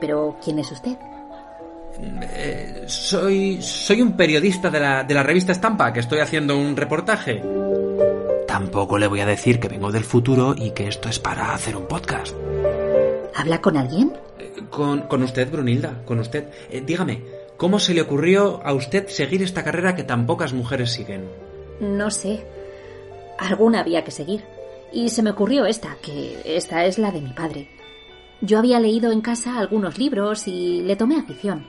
Pero, 0.00 0.36
¿quién 0.44 0.58
es 0.58 0.70
usted? 0.70 0.96
Eh, 2.00 2.84
soy. 2.86 3.60
soy 3.62 4.02
un 4.02 4.16
periodista 4.16 4.70
de 4.70 4.80
la, 4.80 5.04
de 5.04 5.14
la 5.14 5.22
revista 5.22 5.52
Estampa, 5.52 5.92
que 5.92 6.00
estoy 6.00 6.18
haciendo 6.20 6.56
un 6.58 6.76
reportaje. 6.76 7.42
Tampoco 8.46 8.98
le 8.98 9.06
voy 9.06 9.20
a 9.20 9.26
decir 9.26 9.60
que 9.60 9.68
vengo 9.68 9.92
del 9.92 10.04
futuro 10.04 10.54
y 10.56 10.70
que 10.70 10.88
esto 10.88 11.08
es 11.08 11.18
para 11.18 11.52
hacer 11.54 11.76
un 11.76 11.86
podcast. 11.86 12.34
¿Habla 13.34 13.60
con 13.60 13.76
alguien? 13.76 14.12
Eh, 14.38 14.62
Con, 14.70 15.02
con 15.02 15.22
usted, 15.22 15.50
Brunilda, 15.50 16.02
con 16.04 16.18
usted. 16.20 16.48
Eh, 16.70 16.82
dígame, 16.84 17.22
¿cómo 17.56 17.78
se 17.78 17.94
le 17.94 18.02
ocurrió 18.02 18.60
a 18.64 18.72
usted 18.72 19.08
seguir 19.08 19.42
esta 19.42 19.62
carrera 19.64 19.94
que 19.94 20.04
tan 20.04 20.26
pocas 20.26 20.52
mujeres 20.52 20.92
siguen? 20.92 21.24
No 21.80 22.10
sé. 22.10 22.44
Alguna 23.38 23.80
había 23.80 24.04
que 24.04 24.10
seguir. 24.10 24.42
Y 24.92 25.10
se 25.10 25.22
me 25.22 25.30
ocurrió 25.30 25.66
esta, 25.66 25.96
que 26.02 26.38
esta 26.44 26.84
es 26.86 26.98
la 26.98 27.10
de 27.10 27.20
mi 27.20 27.32
padre. 27.32 27.68
Yo 28.40 28.58
había 28.58 28.80
leído 28.80 29.12
en 29.12 29.20
casa 29.20 29.58
algunos 29.58 29.98
libros 29.98 30.46
y 30.46 30.82
le 30.82 30.96
tomé 30.96 31.18
afición. 31.18 31.66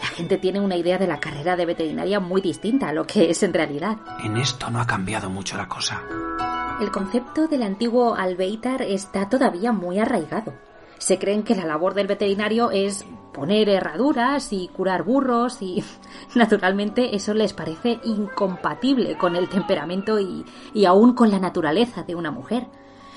La 0.00 0.08
gente 0.08 0.38
tiene 0.38 0.60
una 0.60 0.76
idea 0.76 0.98
de 0.98 1.06
la 1.06 1.20
carrera 1.20 1.56
de 1.56 1.66
veterinaria 1.66 2.20
muy 2.20 2.40
distinta 2.40 2.88
a 2.88 2.92
lo 2.92 3.06
que 3.06 3.30
es 3.30 3.42
en 3.42 3.52
realidad. 3.52 3.98
En 4.22 4.36
esto 4.36 4.70
no 4.70 4.80
ha 4.80 4.86
cambiado 4.86 5.28
mucho 5.28 5.56
la 5.56 5.68
cosa. 5.68 6.02
El 6.80 6.90
concepto 6.90 7.46
del 7.46 7.62
antiguo 7.62 8.14
albeitar 8.14 8.82
está 8.82 9.28
todavía 9.28 9.72
muy 9.72 9.98
arraigado. 9.98 10.54
Se 10.98 11.18
creen 11.18 11.42
que 11.42 11.54
la 11.54 11.66
labor 11.66 11.94
del 11.94 12.06
veterinario 12.06 12.70
es 12.70 13.04
poner 13.32 13.68
herraduras 13.68 14.52
y 14.52 14.68
curar 14.68 15.02
burros 15.02 15.60
y 15.60 15.84
naturalmente 16.34 17.14
eso 17.14 17.34
les 17.34 17.52
parece 17.52 18.00
incompatible 18.04 19.16
con 19.16 19.36
el 19.36 19.48
temperamento 19.48 20.18
y, 20.18 20.44
y 20.74 20.84
aún 20.86 21.14
con 21.14 21.30
la 21.30 21.38
naturaleza 21.38 22.02
de 22.02 22.14
una 22.14 22.30
mujer. 22.30 22.66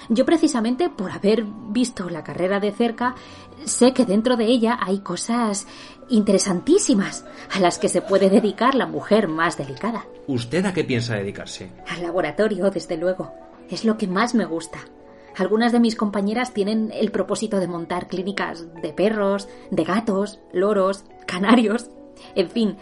Yo 0.10 0.26
precisamente 0.26 0.90
por 0.90 1.12
haber 1.12 1.46
visto 1.70 2.10
la 2.10 2.24
carrera 2.24 2.60
de 2.60 2.72
cerca 2.72 3.16
sé 3.64 3.94
que 3.94 4.06
dentro 4.06 4.36
de 4.36 4.46
ella 4.46 4.78
hay 4.82 5.00
cosas 5.00 5.68
interesantísimas 6.10 7.26
a 7.52 7.60
las 7.60 7.80
que 7.80 7.90
se 7.90 8.02
puede 8.02 8.30
dedicar 8.30 8.76
la 8.76 8.88
mujer 8.88 9.28
más 9.28 9.58
delicada. 9.58 10.06
¿Usted 10.28 10.66
a 10.66 10.74
qué 10.74 10.84
piensa 10.84 11.16
dedicarse? 11.16 11.72
Al 11.88 12.02
laboratorio, 12.02 12.70
desde 12.70 12.98
luego. 12.98 13.34
Es 13.70 13.86
lo 13.86 13.98
que 13.98 14.08
más 14.08 14.36
me 14.36 14.46
gusta. 14.46 14.80
Algunas 15.38 15.72
de 15.72 15.80
mis 15.80 15.96
compañeras 15.96 16.54
tienen 16.54 16.92
el 16.94 17.12
propósito 17.12 17.60
de 17.60 17.68
montar 17.68 18.08
clínicas 18.08 18.66
de 18.82 18.94
perros, 18.94 19.48
de 19.72 19.84
gatos, 19.84 20.40
loros, 20.52 21.06
canarios. 21.26 21.90
En 22.36 22.50
fin, 22.50 22.78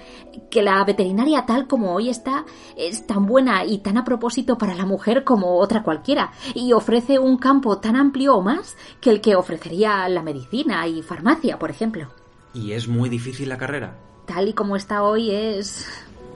que 0.49 0.61
la 0.61 0.83
veterinaria 0.83 1.45
tal 1.45 1.67
como 1.67 1.95
hoy 1.95 2.09
está 2.09 2.45
es 2.75 3.07
tan 3.07 3.25
buena 3.25 3.65
y 3.65 3.79
tan 3.79 3.97
a 3.97 4.03
propósito 4.03 4.57
para 4.57 4.75
la 4.75 4.85
mujer 4.85 5.23
como 5.23 5.57
otra 5.57 5.81
cualquiera, 5.83 6.31
y 6.53 6.73
ofrece 6.73 7.17
un 7.17 7.37
campo 7.37 7.79
tan 7.79 7.95
amplio 7.95 8.35
o 8.35 8.41
más 8.41 8.75
que 8.99 9.09
el 9.09 9.21
que 9.21 9.35
ofrecería 9.35 10.07
la 10.09 10.21
medicina 10.21 10.85
y 10.87 11.01
farmacia, 11.01 11.57
por 11.57 11.71
ejemplo. 11.71 12.09
¿Y 12.53 12.73
es 12.73 12.87
muy 12.87 13.09
difícil 13.09 13.49
la 13.49 13.57
carrera? 13.57 13.97
Tal 14.25 14.49
y 14.49 14.53
como 14.53 14.75
está 14.75 15.03
hoy 15.03 15.31
es, 15.31 15.87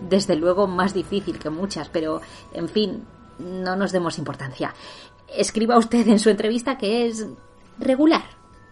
desde 0.09 0.35
luego, 0.35 0.67
más 0.67 0.93
difícil 0.93 1.39
que 1.39 1.49
muchas, 1.49 1.89
pero, 1.89 2.21
en 2.53 2.69
fin, 2.69 3.03
no 3.39 3.75
nos 3.75 3.91
demos 3.91 4.17
importancia. 4.17 4.73
Escriba 5.27 5.77
usted 5.77 6.07
en 6.07 6.19
su 6.19 6.29
entrevista 6.29 6.77
que 6.77 7.07
es 7.07 7.25
regular. 7.79 8.23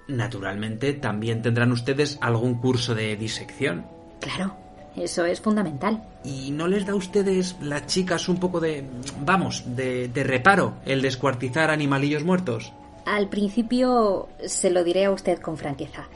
Naturalmente, 0.08 0.94
también 0.94 1.42
tendrán 1.42 1.72
ustedes 1.72 2.18
algún 2.22 2.56
curso 2.56 2.94
de 2.96 3.16
disección. 3.16 3.86
Claro, 4.20 4.56
eso 4.96 5.26
es 5.26 5.42
fundamental. 5.42 6.04
¿Y 6.24 6.52
no 6.52 6.68
les 6.68 6.86
da 6.86 6.94
a 6.94 6.96
ustedes, 6.96 7.56
las 7.62 7.88
chicas, 7.88 8.28
un 8.30 8.40
poco 8.40 8.60
de, 8.60 8.86
vamos, 9.22 9.64
de, 9.66 10.08
de 10.10 10.24
reparo 10.24 10.76
el 10.86 11.02
descuartizar 11.02 11.70
animalillos 11.72 12.24
muertos? 12.24 12.74
Al 13.06 13.28
principio, 13.30 14.30
se 14.46 14.70
lo 14.70 14.84
diré 14.84 15.06
a 15.06 15.12
usted 15.12 15.40
con 15.40 15.58
franqueza, 15.58 16.08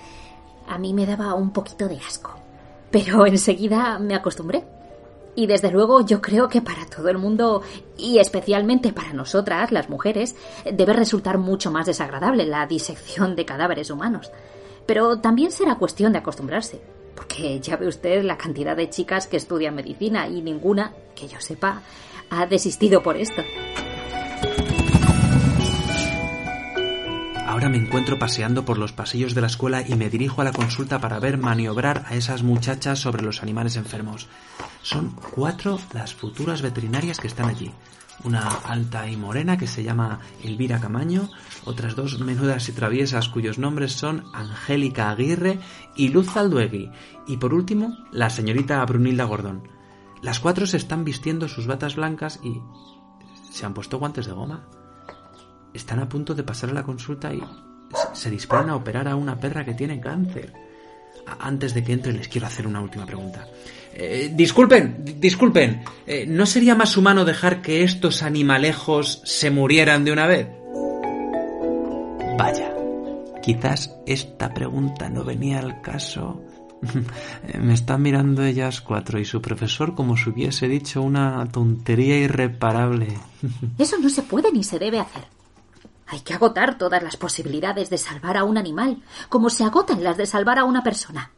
a 0.68 0.78
mí 0.78 0.94
me 0.94 1.06
daba 1.06 1.34
un 1.34 1.52
poquito 1.52 1.88
de 1.88 1.98
asco. 1.98 2.36
Pero 2.92 3.26
enseguida 3.28 4.00
me 4.00 4.16
acostumbré. 4.16 4.64
Y 5.36 5.46
desde 5.46 5.72
luego 5.72 6.04
yo 6.04 6.20
creo 6.20 6.50
que 6.50 6.64
para 6.64 6.88
todo 6.88 7.10
el 7.10 7.20
mundo, 7.20 7.62
y 7.96 8.18
especialmente 8.18 8.92
para 8.92 9.14
nosotras, 9.14 9.72
las 9.72 9.88
mujeres, 9.88 10.36
debe 10.66 10.94
resultar 10.94 11.38
mucho 11.38 11.70
más 11.70 11.86
desagradable 11.86 12.48
la 12.48 12.66
disección 12.66 13.36
de 13.36 13.46
cadáveres 13.46 13.92
humanos. 13.92 14.32
Pero 14.88 15.20
también 15.20 15.52
será 15.52 15.76
cuestión 15.76 16.14
de 16.14 16.20
acostumbrarse, 16.20 16.82
porque 17.16 17.60
ya 17.60 17.78
ve 17.78 17.88
usted 17.88 18.24
la 18.24 18.38
cantidad 18.38 18.76
de 18.76 18.90
chicas 18.90 19.28
que 19.28 19.38
estudian 19.38 19.76
medicina 19.76 20.28
y 20.28 20.42
ninguna, 20.42 20.94
que 21.14 21.28
yo 21.28 21.40
sepa, 21.40 21.84
ha 22.32 22.48
desistido 22.48 23.04
por 23.04 23.16
esto. 23.16 23.44
Ahora 27.58 27.70
me 27.70 27.78
encuentro 27.78 28.20
paseando 28.20 28.66
por 28.66 28.78
los 28.78 28.94
pasillos 28.94 29.34
de 29.34 29.42
la 29.42 29.48
escuela 29.48 29.82
y 29.82 29.96
me 29.96 30.12
dirijo 30.12 30.42
a 30.42 30.44
la 30.44 30.52
consulta 30.52 31.00
para 31.00 31.18
ver 31.20 31.40
maniobrar 31.40 32.06
a 32.08 32.14
esas 32.14 32.44
muchachas 32.44 33.00
sobre 33.00 33.24
los 33.24 33.42
animales 33.42 33.78
enfermos. 33.78 34.28
Son 34.84 35.16
cuatro 35.34 35.80
las 35.92 36.14
futuras 36.14 36.62
veterinarias 36.62 37.20
que 37.20 37.26
están 37.26 37.50
allí. 37.50 37.72
Una 38.24 38.48
alta 38.48 39.10
y 39.10 39.18
morena 39.18 39.58
que 39.58 39.66
se 39.66 39.82
llama 39.84 40.20
Elvira 40.44 40.80
Camaño, 40.80 41.32
otras 41.66 41.96
dos 41.96 42.20
menudas 42.20 42.70
y 42.70 42.74
traviesas 42.74 43.28
cuyos 43.28 43.58
nombres 43.58 43.94
son 43.94 44.26
Angélica 44.36 45.10
Aguirre 45.10 45.58
y 45.96 46.10
Luz 46.10 46.38
Alduegui, 46.38 46.92
y 47.26 47.38
por 47.38 47.56
último 47.56 47.98
la 48.12 48.30
señorita 48.30 48.86
Brunilda 48.86 49.24
Gordón. 49.24 49.68
Las 50.22 50.40
cuatro 50.40 50.68
se 50.68 50.78
están 50.78 51.04
vistiendo 51.04 51.48
sus 51.48 51.66
batas 51.66 51.96
blancas 51.96 52.40
y... 52.44 52.62
¿Se 53.50 53.66
han 53.66 53.74
puesto 53.74 53.98
guantes 53.98 54.28
de 54.28 54.34
goma? 54.34 54.68
Están 55.78 56.00
a 56.00 56.10
punto 56.10 56.36
de 56.36 56.44
pasar 56.44 56.70
a 56.70 56.74
la 56.74 56.84
consulta 56.84 57.34
y 57.34 57.42
se 58.14 58.30
disponen 58.30 58.70
a 58.70 58.76
operar 58.76 59.08
a 59.08 59.16
una 59.16 59.40
perra 59.40 59.64
que 59.64 59.74
tiene 59.74 60.00
cáncer. 60.00 60.54
Antes 61.40 61.74
de 61.74 61.84
que 61.84 61.94
entre 61.94 62.14
les 62.14 62.28
quiero 62.28 62.48
hacer 62.48 62.68
una 62.68 62.82
última 62.82 63.06
pregunta. 63.06 63.46
Eh, 63.94 64.32
disculpen, 64.34 65.04
disculpen. 65.20 65.84
Eh, 66.06 66.26
¿No 66.28 66.46
sería 66.46 66.76
más 66.76 66.96
humano 66.96 67.26
dejar 67.26 67.62
que 67.62 67.84
estos 67.84 68.24
animalejos 68.24 69.22
se 69.26 69.50
murieran 69.50 70.06
de 70.06 70.12
una 70.12 70.28
vez? 70.28 70.48
Vaya, 72.38 72.74
quizás 73.42 73.96
esta 74.06 74.54
pregunta 74.54 75.10
no 75.10 75.24
venía 75.24 75.60
al 75.60 75.82
caso. 75.82 76.42
Me 77.60 77.74
están 77.74 78.04
mirando 78.04 78.44
ellas 78.44 78.82
cuatro 78.82 79.20
y 79.20 79.26
su 79.26 79.42
profesor 79.42 79.96
como 79.96 80.16
si 80.16 80.30
hubiese 80.30 80.68
dicho 80.68 81.02
una 81.02 81.46
tontería 81.52 82.18
irreparable. 82.20 83.08
Eso 83.78 83.98
no 83.98 84.10
se 84.10 84.22
puede 84.22 84.52
ni 84.52 84.64
se 84.64 84.80
debe 84.80 85.00
hacer. 85.00 85.37
Hay 86.08 86.22
que 86.22 86.34
agotar 86.34 86.78
todas 86.78 87.04
las 87.04 87.18
posibilidades 87.18 87.90
de 87.90 87.98
salvar 87.98 88.38
a 88.38 88.44
un 88.44 88.58
animal, 88.58 89.04
como 89.30 89.50
se 89.50 89.64
agotan 89.64 90.04
las 90.04 90.18
de 90.18 90.26
salvar 90.26 90.58
a 90.58 90.64
una 90.64 90.84
persona. 90.84 91.32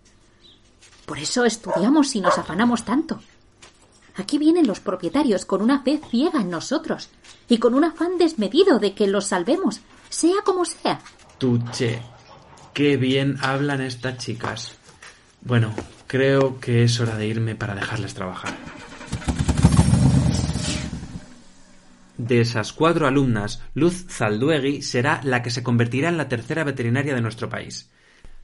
Por 1.06 1.18
eso 1.18 1.44
estudiamos 1.44 2.16
y 2.16 2.22
nos 2.22 2.38
afanamos 2.38 2.86
tanto. 2.86 3.20
Aquí 4.16 4.38
vienen 4.38 4.68
los 4.68 4.80
propietarios 4.80 5.46
con 5.46 5.62
una 5.62 5.82
fe 5.82 6.00
ciega 6.10 6.42
en 6.42 6.50
nosotros 6.50 7.10
y 7.48 7.58
con 7.58 7.74
un 7.74 7.86
afán 7.86 8.18
desmedido 8.18 8.78
de 8.78 8.94
que 8.94 9.08
los 9.08 9.26
salvemos, 9.26 9.82
sea 10.10 10.42
como 10.44 10.66
sea. 10.66 11.00
Tuche, 11.38 12.02
qué 12.74 12.98
bien 12.98 13.38
hablan 13.42 13.82
estas 13.82 14.18
chicas. 14.18 14.76
Bueno, 15.42 15.74
creo 16.06 16.60
que 16.60 16.84
es 16.84 17.00
hora 17.00 17.16
de 17.16 17.28
irme 17.28 17.56
para 17.56 17.76
dejarles 17.76 18.14
trabajar. 18.14 18.56
De 22.20 22.42
esas 22.42 22.74
cuatro 22.74 23.08
alumnas, 23.08 23.64
Luz 23.74 24.06
Zalduegui 24.10 24.82
será 24.82 25.22
la 25.24 25.42
que 25.42 25.52
se 25.52 25.64
convertirá 25.64 26.10
en 26.10 26.18
la 26.18 26.28
tercera 26.28 26.66
veterinaria 26.66 27.16
de 27.16 27.22
nuestro 27.22 27.48
país. 27.48 27.90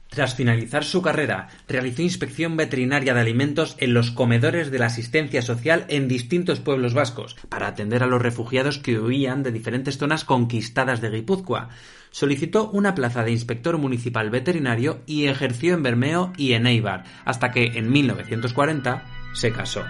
Tras 0.08 0.34
finalizar 0.34 0.82
su 0.82 1.02
carrera, 1.02 1.48
realizó 1.68 2.00
inspección 2.00 2.56
veterinaria 2.56 3.12
de 3.12 3.20
alimentos 3.20 3.76
en 3.78 3.92
los 3.92 4.12
comedores 4.12 4.70
de 4.70 4.78
la 4.78 4.86
asistencia 4.86 5.42
social 5.42 5.84
en 5.88 6.08
distintos 6.08 6.60
pueblos 6.60 6.94
vascos, 6.94 7.36
para 7.50 7.66
atender 7.66 8.02
a 8.02 8.06
los 8.06 8.22
refugiados 8.22 8.78
que 8.78 8.98
huían 8.98 9.42
de 9.42 9.52
diferentes 9.52 9.98
zonas 9.98 10.24
conquistadas 10.24 11.02
de 11.02 11.10
Guipúzcoa. 11.10 11.68
Solicitó 12.10 12.70
una 12.70 12.94
plaza 12.94 13.24
de 13.24 13.32
inspector 13.32 13.76
municipal 13.76 14.30
veterinario 14.30 15.00
y 15.04 15.26
ejerció 15.26 15.74
en 15.74 15.82
Bermeo 15.82 16.32
y 16.38 16.54
en 16.54 16.66
Eibar, 16.66 17.04
hasta 17.26 17.50
que 17.50 17.72
en 17.74 17.92
1940 17.92 19.04
se 19.34 19.52
casó. 19.52 19.84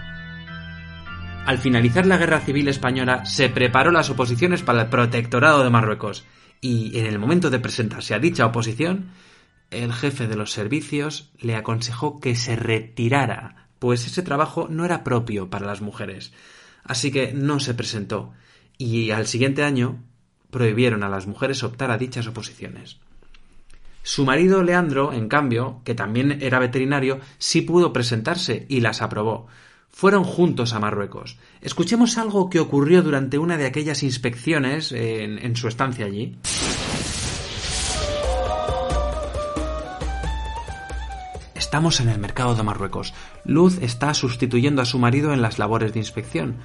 Al 1.46 1.58
finalizar 1.58 2.06
la 2.06 2.18
Guerra 2.18 2.40
Civil 2.40 2.66
Española, 2.66 3.24
se 3.24 3.48
preparó 3.48 3.92
las 3.92 4.10
oposiciones 4.10 4.62
para 4.62 4.82
el 4.82 4.88
protectorado 4.88 5.62
de 5.62 5.70
Marruecos, 5.70 6.24
y 6.60 6.98
en 6.98 7.06
el 7.06 7.20
momento 7.20 7.50
de 7.50 7.60
presentarse 7.60 8.14
a 8.14 8.18
dicha 8.18 8.46
oposición, 8.46 9.12
el 9.70 9.92
jefe 9.92 10.26
de 10.26 10.34
los 10.34 10.50
servicios 10.50 11.30
le 11.38 11.54
aconsejó 11.54 12.18
que 12.18 12.34
se 12.34 12.56
retirara, 12.56 13.68
pues 13.78 14.04
ese 14.06 14.22
trabajo 14.22 14.66
no 14.68 14.84
era 14.84 15.04
propio 15.04 15.48
para 15.48 15.66
las 15.66 15.80
mujeres. 15.80 16.32
Así 16.82 17.12
que 17.12 17.32
no 17.32 17.60
se 17.60 17.74
presentó, 17.74 18.32
y 18.76 19.12
al 19.12 19.28
siguiente 19.28 19.62
año 19.62 20.02
prohibieron 20.50 21.04
a 21.04 21.08
las 21.08 21.28
mujeres 21.28 21.62
optar 21.62 21.92
a 21.92 21.98
dichas 21.98 22.26
oposiciones. 22.26 22.98
Su 24.02 24.24
marido 24.24 24.64
Leandro, 24.64 25.12
en 25.12 25.28
cambio, 25.28 25.80
que 25.84 25.94
también 25.94 26.42
era 26.42 26.58
veterinario, 26.58 27.20
sí 27.38 27.60
pudo 27.60 27.92
presentarse 27.92 28.66
y 28.68 28.80
las 28.80 29.00
aprobó 29.00 29.46
fueron 29.96 30.24
juntos 30.24 30.74
a 30.74 30.78
Marruecos. 30.78 31.38
Escuchemos 31.62 32.18
algo 32.18 32.50
que 32.50 32.60
ocurrió 32.60 33.02
durante 33.02 33.38
una 33.38 33.56
de 33.56 33.64
aquellas 33.64 34.02
inspecciones 34.02 34.92
en, 34.92 35.56
su 35.56 35.68
estancia 35.68 36.04
allí. 36.04 36.36
Estamos 41.54 41.98
en 42.00 42.10
el 42.10 42.18
mercado 42.18 42.54
de 42.54 42.62
Marruecos. 42.62 43.14
Luz 43.46 43.78
está 43.80 44.12
sustituyendo 44.12 44.82
a 44.82 44.84
su 44.84 44.98
marido 44.98 45.32
en 45.32 45.40
las 45.40 45.58
labores 45.58 45.94
de 45.94 46.00
inspección. 46.00 46.56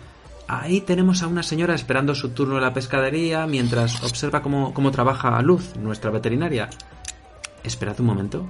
Ahí 0.49 0.81
tenemos 0.81 1.23
a 1.23 1.27
una 1.27 1.41
señora 1.41 1.73
esperando 1.73 2.13
su 2.15 2.31
turno 2.31 2.57
en 2.57 2.63
la 2.63 2.73
pescadería 2.73 3.47
mientras 3.47 4.03
observa 4.03 4.41
cómo, 4.41 4.73
cómo 4.73 4.91
trabaja 4.91 5.41
Luz, 5.41 5.77
nuestra 5.77 6.11
veterinaria. 6.11 6.69
Esperad 7.63 7.97
un 8.01 8.07
momento. 8.07 8.45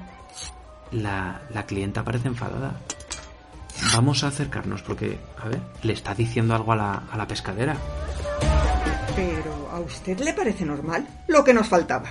La, 0.92 1.44
la 1.54 1.68
clienta 1.68 2.04
parece 2.04 2.30
enfadada. 2.30 2.80
Vamos 3.94 4.24
a 4.24 4.28
acercarnos 4.28 4.82
porque, 4.82 5.18
a 5.38 5.48
ver, 5.48 5.60
le 5.84 5.94
está 5.94 6.14
diciendo 6.14 6.56
algo 6.56 6.72
a 6.74 6.76
la, 6.76 7.04
a 7.12 7.18
la 7.18 7.28
pescadera. 7.28 7.76
Pero, 9.16 9.70
¿a 9.72 9.80
usted 9.80 10.20
le 10.20 10.34
parece 10.34 10.66
normal? 10.66 11.08
Lo 11.28 11.44
que 11.44 11.54
nos 11.54 11.68
faltaba. 11.68 12.10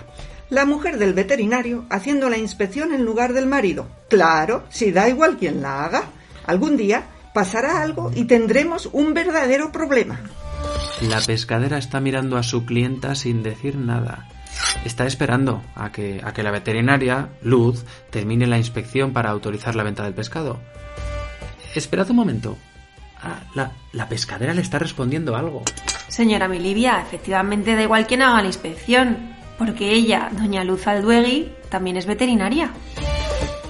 La 0.50 0.64
mujer 0.64 0.98
del 0.98 1.14
veterinario 1.14 1.84
haciendo 1.90 2.28
la 2.28 2.36
inspección 2.36 2.92
en 2.92 3.04
lugar 3.04 3.32
del 3.32 3.46
marido. 3.46 3.86
Claro, 4.08 4.64
si 4.68 4.90
da 4.90 5.08
igual 5.08 5.36
quien 5.36 5.62
la 5.62 5.84
haga. 5.84 6.02
Algún 6.46 6.76
día 6.76 7.04
pasará 7.32 7.82
algo 7.82 8.10
y 8.14 8.24
tendremos 8.24 8.88
un 8.92 9.14
verdadero 9.14 9.70
problema. 9.70 10.20
La 11.02 11.20
pescadera 11.20 11.78
está 11.78 12.00
mirando 12.00 12.36
a 12.36 12.42
su 12.42 12.64
clienta 12.64 13.14
sin 13.14 13.42
decir 13.42 13.76
nada. 13.76 14.28
Está 14.84 15.06
esperando 15.06 15.62
a 15.74 15.92
que, 15.92 16.20
a 16.22 16.32
que 16.32 16.42
la 16.42 16.50
veterinaria, 16.50 17.28
Luz, 17.42 17.84
termine 18.10 18.46
la 18.46 18.58
inspección 18.58 19.12
para 19.12 19.30
autorizar 19.30 19.76
la 19.76 19.82
venta 19.82 20.02
del 20.02 20.14
pescado. 20.14 20.58
Esperad 21.74 22.10
un 22.10 22.16
momento. 22.16 22.56
Ah, 23.22 23.40
la, 23.54 23.72
la, 23.92 24.08
pescadera 24.08 24.54
le 24.54 24.62
está 24.62 24.78
respondiendo 24.78 25.36
algo. 25.36 25.62
Señora 26.08 26.48
Milivia, 26.48 27.00
efectivamente 27.00 27.74
da 27.76 27.82
igual 27.82 28.06
quien 28.06 28.22
haga 28.22 28.40
la 28.40 28.46
inspección, 28.46 29.34
porque 29.58 29.92
ella, 29.92 30.30
doña 30.32 30.64
Luz 30.64 30.86
Alduegui, 30.86 31.52
también 31.68 31.98
es 31.98 32.06
veterinaria. 32.06 32.70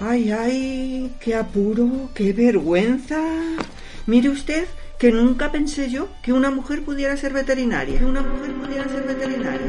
Ay, 0.00 0.30
ay, 0.30 1.12
qué 1.20 1.34
apuro, 1.34 2.10
qué 2.14 2.32
vergüenza. 2.32 3.20
Mire 4.06 4.30
usted 4.30 4.66
que 4.98 5.10
nunca 5.10 5.50
pensé 5.50 5.90
yo 5.90 6.08
que 6.22 6.32
una 6.32 6.50
mujer 6.50 6.82
pudiera 6.84 7.16
ser 7.16 7.32
veterinaria. 7.32 7.98
Que 7.98 8.04
una 8.04 8.22
mujer 8.22 8.52
pudiera 8.54 8.88
ser 8.88 9.02
veterinaria. 9.02 9.66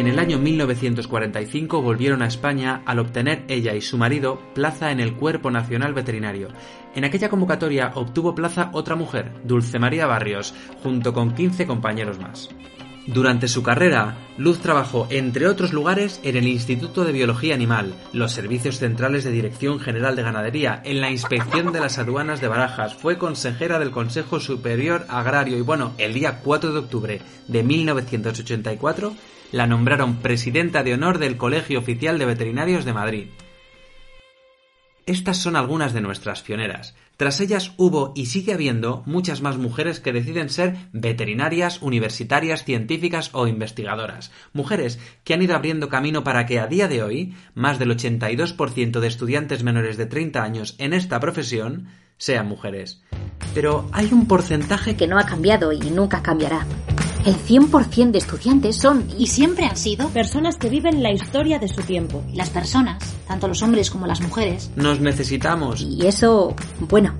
En 0.00 0.06
el 0.06 0.18
año 0.18 0.38
1945 0.38 1.82
volvieron 1.82 2.22
a 2.22 2.26
España 2.26 2.80
al 2.86 3.00
obtener 3.00 3.44
ella 3.48 3.74
y 3.74 3.82
su 3.82 3.98
marido 3.98 4.40
plaza 4.54 4.92
en 4.92 4.98
el 4.98 5.14
Cuerpo 5.14 5.50
Nacional 5.50 5.92
Veterinario. 5.92 6.48
En 6.94 7.04
aquella 7.04 7.28
convocatoria 7.28 7.92
obtuvo 7.94 8.34
plaza 8.34 8.70
otra 8.72 8.96
mujer, 8.96 9.30
Dulce 9.44 9.78
María 9.78 10.06
Barrios, 10.06 10.54
junto 10.82 11.12
con 11.12 11.34
15 11.34 11.66
compañeros 11.66 12.18
más. 12.18 12.48
Durante 13.06 13.48
su 13.48 13.62
carrera, 13.62 14.18
Luz 14.36 14.58
trabajó, 14.58 15.06
entre 15.10 15.48
otros 15.48 15.72
lugares, 15.72 16.20
en 16.22 16.36
el 16.36 16.46
Instituto 16.46 17.04
de 17.04 17.12
Biología 17.12 17.54
Animal, 17.54 17.94
los 18.12 18.32
Servicios 18.32 18.78
Centrales 18.78 19.24
de 19.24 19.30
Dirección 19.30 19.80
General 19.80 20.16
de 20.16 20.22
Ganadería, 20.22 20.82
en 20.84 21.00
la 21.00 21.10
Inspección 21.10 21.72
de 21.72 21.80
las 21.80 21.98
Aduanas 21.98 22.40
de 22.40 22.48
Barajas, 22.48 22.94
fue 22.94 23.16
consejera 23.16 23.78
del 23.78 23.90
Consejo 23.90 24.38
Superior 24.38 25.06
Agrario 25.08 25.56
y 25.56 25.62
bueno, 25.62 25.92
el 25.98 26.12
día 26.12 26.40
4 26.44 26.72
de 26.72 26.78
octubre 26.78 27.22
de 27.48 27.62
1984 27.62 29.14
la 29.52 29.66
nombraron 29.66 30.16
presidenta 30.16 30.82
de 30.82 30.94
honor 30.94 31.18
del 31.18 31.36
Colegio 31.36 31.78
Oficial 31.78 32.18
de 32.18 32.26
Veterinarios 32.26 32.84
de 32.84 32.92
Madrid. 32.92 33.26
Estas 35.10 35.38
son 35.38 35.56
algunas 35.56 35.92
de 35.92 36.02
nuestras 36.02 36.40
pioneras. 36.40 36.94
Tras 37.16 37.40
ellas 37.40 37.72
hubo 37.78 38.12
y 38.14 38.26
sigue 38.26 38.52
habiendo 38.52 39.02
muchas 39.06 39.42
más 39.42 39.56
mujeres 39.56 39.98
que 39.98 40.12
deciden 40.12 40.50
ser 40.50 40.76
veterinarias, 40.92 41.82
universitarias, 41.82 42.62
científicas 42.62 43.30
o 43.32 43.48
investigadoras. 43.48 44.30
Mujeres 44.52 45.00
que 45.24 45.34
han 45.34 45.42
ido 45.42 45.56
abriendo 45.56 45.88
camino 45.88 46.22
para 46.22 46.46
que 46.46 46.60
a 46.60 46.68
día 46.68 46.86
de 46.86 47.02
hoy 47.02 47.34
más 47.54 47.80
del 47.80 47.90
82% 47.90 49.00
de 49.00 49.08
estudiantes 49.08 49.64
menores 49.64 49.96
de 49.96 50.06
30 50.06 50.44
años 50.44 50.76
en 50.78 50.92
esta 50.92 51.18
profesión 51.18 51.88
sean 52.16 52.46
mujeres. 52.46 53.02
Pero 53.52 53.88
hay 53.90 54.10
un 54.12 54.28
porcentaje 54.28 54.94
que 54.94 55.08
no 55.08 55.18
ha 55.18 55.26
cambiado 55.26 55.72
y 55.72 55.90
nunca 55.90 56.22
cambiará. 56.22 56.64
El 57.24 57.36
100% 57.36 58.10
de 58.12 58.18
estudiantes 58.18 58.76
son 58.76 59.06
y 59.18 59.26
siempre 59.26 59.66
han 59.66 59.76
sido 59.76 60.08
Personas 60.08 60.56
que 60.56 60.68
viven 60.70 61.02
la 61.02 61.12
historia 61.12 61.58
de 61.58 61.68
su 61.68 61.82
tiempo. 61.82 62.22
las 62.32 62.50
personas, 62.50 63.14
tanto 63.28 63.46
los 63.46 63.62
hombres 63.62 63.90
como 63.90 64.06
las 64.06 64.20
mujeres. 64.20 64.70
nos 64.76 65.00
necesitamos. 65.00 65.82
y 65.82 66.06
eso, 66.06 66.54
bueno, 66.80 67.14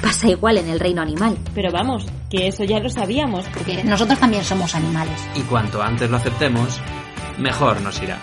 pasa 0.00 0.28
igual 0.28 0.58
en 0.58 0.68
el 0.68 0.80
reino 0.80 1.02
animal. 1.02 1.36
Pero 1.54 1.70
vamos, 1.72 2.06
que 2.30 2.48
eso 2.48 2.64
ya 2.64 2.78
lo 2.78 2.88
sabíamos. 2.88 3.44
Porque 3.52 3.84
nosotros 3.84 4.18
también 4.18 4.44
somos 4.44 4.74
animales. 4.74 5.20
Y 5.34 5.40
cuanto 5.42 5.82
antes 5.82 6.10
lo 6.10 6.16
aceptemos, 6.16 6.80
mejor 7.38 7.80
nos 7.82 8.00
irá. 8.02 8.18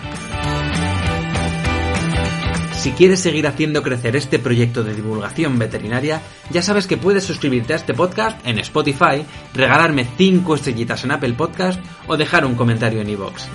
Si 2.84 2.92
quieres 2.92 3.20
seguir 3.20 3.46
haciendo 3.46 3.82
crecer 3.82 4.14
este 4.14 4.38
proyecto 4.38 4.84
de 4.84 4.94
divulgación 4.94 5.58
veterinaria, 5.58 6.20
ya 6.50 6.60
sabes 6.60 6.86
que 6.86 6.98
puedes 6.98 7.24
suscribirte 7.24 7.72
a 7.72 7.76
este 7.76 7.94
podcast 7.94 8.46
en 8.46 8.58
Spotify, 8.58 9.24
regalarme 9.54 10.06
5 10.18 10.54
estrellitas 10.54 11.02
en 11.02 11.12
Apple 11.12 11.32
Podcast 11.32 11.80
o 12.08 12.18
dejar 12.18 12.44
un 12.44 12.56
comentario 12.56 13.00
en 13.00 13.08
iVoox. 13.08 13.46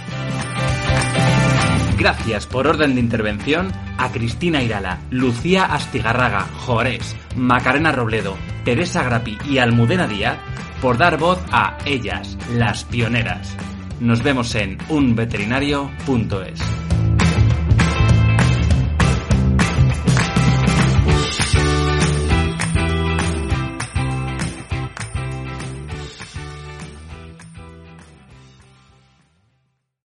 Gracias 1.99 2.47
por 2.47 2.65
orden 2.65 2.95
de 2.95 3.01
intervención 3.01 3.71
a 3.99 4.11
Cristina 4.11 4.63
Irala, 4.63 5.01
Lucía 5.11 5.65
Astigarraga, 5.65 6.47
Jorés, 6.65 7.15
Macarena 7.35 7.91
Robledo, 7.91 8.35
Teresa 8.65 9.03
Grapi 9.03 9.37
y 9.47 9.59
Almudena 9.59 10.07
Díaz 10.07 10.39
por 10.81 10.97
dar 10.97 11.19
voz 11.19 11.37
a 11.51 11.77
ellas, 11.85 12.35
las 12.55 12.83
pioneras. 12.83 13.55
Nos 13.99 14.23
vemos 14.23 14.55
en 14.55 14.79
unveterinario.es. 14.89 16.78